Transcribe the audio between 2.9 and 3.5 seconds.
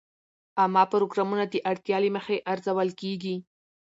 کېږي.